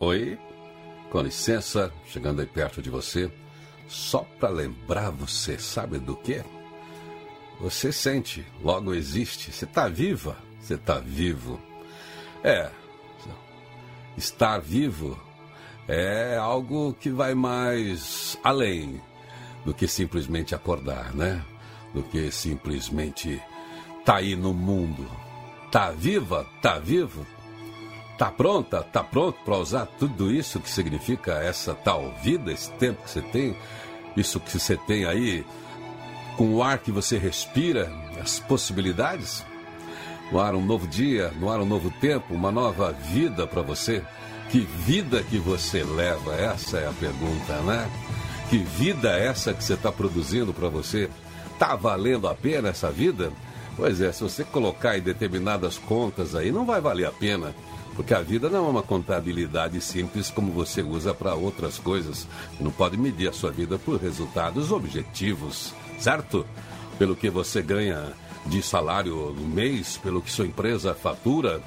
[0.00, 0.38] Oi,
[1.10, 3.28] com licença, chegando aí perto de você,
[3.88, 6.40] só para lembrar você, sabe do que?
[7.60, 11.60] Você sente, logo existe, você está viva, você está vivo.
[12.44, 12.70] É,
[14.16, 15.18] estar vivo
[15.88, 19.02] é algo que vai mais além
[19.64, 21.44] do que simplesmente acordar, né?
[21.92, 23.42] Do que simplesmente
[24.04, 25.10] tá aí no mundo.
[25.72, 26.46] Tá viva?
[26.62, 27.26] Tá vivo?
[28.18, 28.82] Tá pronta?
[28.82, 33.22] Tá pronto para usar tudo isso que significa essa tal vida, esse tempo que você
[33.22, 33.56] tem,
[34.16, 35.46] isso que você tem aí,
[36.36, 37.88] com o ar que você respira,
[38.20, 39.44] as possibilidades?
[40.32, 44.02] No ar um novo dia, no ar um novo tempo, uma nova vida para você.
[44.50, 46.34] Que vida que você leva?
[46.34, 47.88] Essa é a pergunta, né?
[48.50, 51.08] Que vida é essa que você está produzindo para você?
[51.56, 53.32] Tá valendo a pena essa vida?
[53.76, 57.54] Pois é, se você colocar em determinadas contas aí, não vai valer a pena.
[57.98, 62.28] Porque a vida não é uma contabilidade simples como você usa para outras coisas.
[62.60, 66.46] Não pode medir a sua vida por resultados objetivos, certo?
[66.96, 68.12] Pelo que você ganha
[68.46, 71.60] de salário no mês, pelo que sua empresa fatura,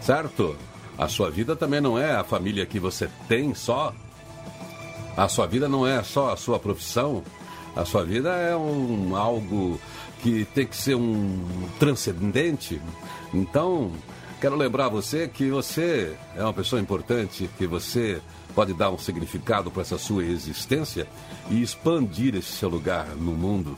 [0.00, 0.56] certo?
[0.98, 3.94] A sua vida também não é a família que você tem só.
[5.16, 7.22] A sua vida não é só a sua profissão.
[7.76, 9.80] A sua vida é um algo
[10.20, 12.82] que tem que ser um transcendente.
[13.32, 13.92] Então,
[14.40, 18.22] Quero lembrar você que você é uma pessoa importante, que você
[18.54, 21.06] pode dar um significado para essa sua existência
[21.50, 23.76] e expandir esse seu lugar no mundo.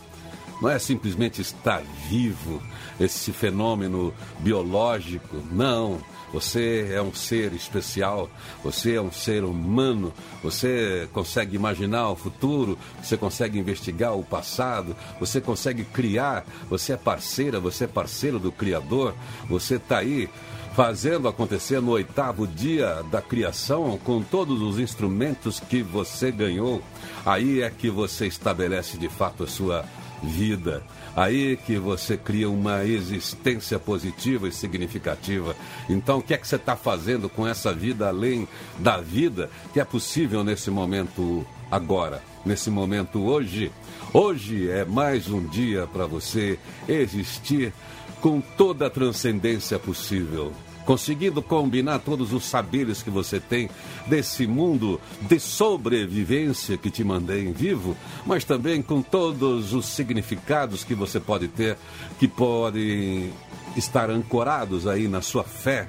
[0.60, 2.62] Não é simplesmente estar vivo,
[3.00, 5.42] esse fenômeno biológico.
[5.50, 6.00] Não.
[6.32, 8.30] Você é um ser especial,
[8.64, 14.96] você é um ser humano, você consegue imaginar o futuro, você consegue investigar o passado,
[15.20, 19.14] você consegue criar, você é parceira, você é parceiro do Criador,
[19.46, 20.30] você está aí
[20.74, 26.82] fazendo acontecer no oitavo dia da criação com todos os instrumentos que você ganhou.
[27.26, 29.84] Aí é que você estabelece de fato a sua
[30.22, 30.82] vida.
[31.14, 35.54] Aí que você cria uma existência positiva e significativa.
[35.88, 39.80] Então, o que é que você está fazendo com essa vida além da vida que
[39.80, 43.70] é possível nesse momento agora, nesse momento hoje?
[44.12, 47.72] Hoje é mais um dia para você existir
[48.20, 50.52] com toda a transcendência possível
[50.84, 53.68] conseguindo combinar todos os saberes que você tem
[54.06, 60.94] desse mundo de sobrevivência que te mantém vivo, mas também com todos os significados que
[60.94, 61.76] você pode ter,
[62.18, 63.32] que podem
[63.76, 65.88] estar ancorados aí na sua fé,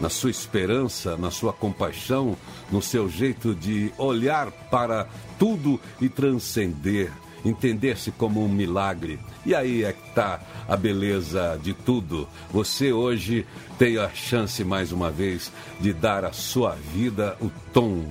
[0.00, 2.36] na sua esperança, na sua compaixão,
[2.70, 5.08] no seu jeito de olhar para
[5.38, 7.10] tudo e transcender
[7.48, 9.18] entender-se como um milagre.
[9.44, 12.28] E aí é que está a beleza de tudo.
[12.50, 13.46] Você hoje
[13.78, 18.06] tem a chance, mais uma vez, de dar à sua vida o tom.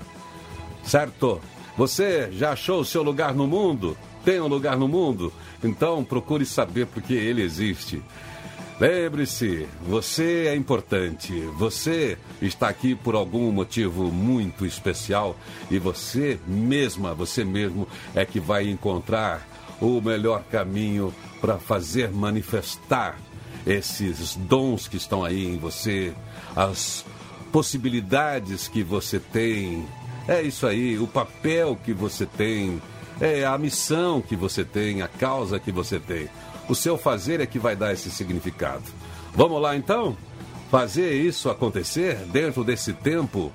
[0.83, 1.41] Certo?
[1.77, 3.97] Você já achou o seu lugar no mundo?
[4.23, 5.31] Tem um lugar no mundo?
[5.63, 8.01] Então procure saber porque ele existe.
[8.77, 11.31] Lembre-se, você é importante.
[11.57, 15.37] Você está aqui por algum motivo muito especial
[15.71, 19.47] e você mesma, você mesmo é que vai encontrar
[19.79, 23.17] o melhor caminho para fazer manifestar
[23.65, 26.13] esses dons que estão aí em você,
[26.53, 27.05] as
[27.53, 29.87] possibilidades que você tem.
[30.27, 32.81] É isso aí, o papel que você tem,
[33.21, 36.27] é a missão que você tem, a causa que você tem.
[36.67, 38.83] O seu fazer é que vai dar esse significado.
[39.33, 40.17] Vamos lá então?
[40.71, 43.51] Fazer isso acontecer dentro desse tempo,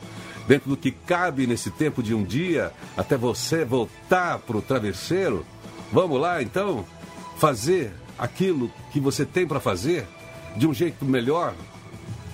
[0.47, 5.45] dentro do que cabe nesse tempo de um dia, até você voltar para o travesseiro?
[5.93, 6.85] Vamos lá então?
[7.37, 10.07] Fazer aquilo que você tem para fazer
[10.57, 11.55] de um jeito melhor?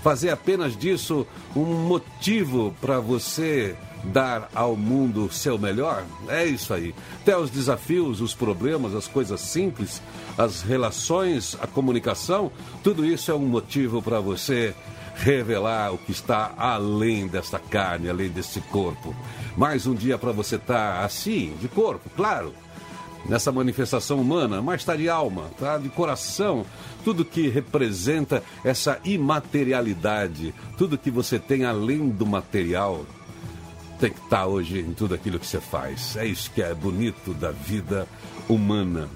[0.03, 3.75] Fazer apenas disso um motivo para você
[4.13, 6.05] dar ao mundo seu melhor?
[6.29, 6.95] É isso aí.
[7.23, 10.01] Até os desafios, os problemas, as coisas simples,
[10.37, 12.51] as relações, a comunicação,
[12.83, 14.75] tudo isso é um motivo para você
[15.17, 19.15] revelar o que está além desta carne, além desse corpo.
[19.57, 22.53] Mais um dia para você estar tá assim, de corpo, claro,
[23.29, 26.65] nessa manifestação humana, mas está de alma, tá de coração,
[27.05, 33.05] tudo que representa essa imaterialidade, tudo que você tem além do material,
[33.97, 36.17] tem que estar tá hoje em tudo aquilo que você faz.
[36.17, 38.07] É isso que é bonito da vida
[38.49, 39.09] humana.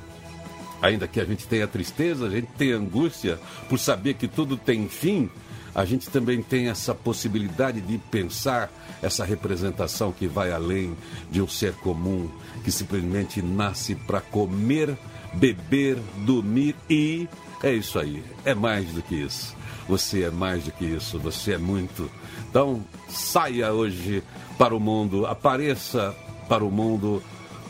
[0.82, 3.38] Ainda que a gente tenha tristeza, a gente tenha angústia
[3.68, 5.30] por saber que tudo tem fim,
[5.74, 8.70] a gente também tem essa possibilidade de pensar
[9.02, 10.96] essa representação que vai além
[11.30, 12.28] de um ser comum
[12.64, 14.96] que simplesmente nasce para comer,
[15.34, 17.28] beber, dormir e
[17.62, 19.54] É isso aí, é mais do que isso.
[19.88, 22.10] Você é mais do que isso, você é muito.
[22.48, 24.22] Então, saia hoje
[24.56, 26.14] para o mundo, apareça
[26.48, 27.22] para o mundo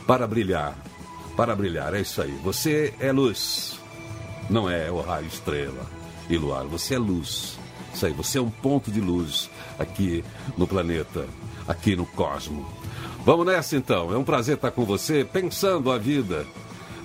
[0.07, 0.77] para brilhar.
[1.37, 2.39] Para brilhar, é isso aí.
[2.45, 3.81] Você é luz,
[4.49, 5.87] não é o raio estrela
[6.29, 7.59] e luar, você é luz.
[7.93, 10.25] Isso aí, você é um ponto de luz aqui
[10.57, 11.27] no planeta,
[11.67, 12.69] aqui no cosmo.
[13.25, 16.47] Vamos nessa então, é um prazer estar com você, pensando a vida,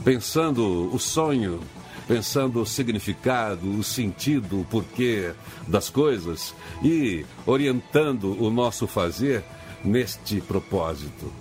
[0.04, 1.60] pensando o sonho,
[2.08, 5.34] pensando o significado, o sentido, o porquê
[5.68, 6.54] das coisas
[6.84, 9.44] e orientando o nosso fazer
[9.84, 11.32] neste propósito.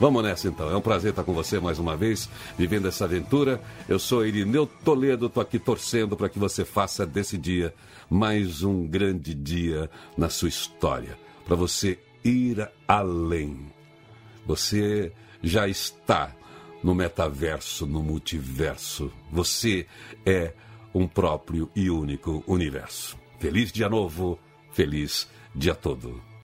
[0.00, 0.70] Vamos nessa então.
[0.70, 3.60] É um prazer estar com você mais uma vez, vivendo essa aventura.
[3.88, 7.74] Eu sou Irineu Toledo, estou aqui torcendo para que você faça desse dia
[8.08, 13.72] mais um grande dia na sua história, para você ir além.
[14.46, 15.12] Você
[15.42, 16.32] já está
[16.82, 19.12] no metaverso, no multiverso.
[19.30, 19.86] Você
[20.24, 20.52] é
[20.94, 23.18] um próprio e único universo.
[23.38, 24.38] Feliz dia novo,
[24.72, 26.27] feliz dia todo.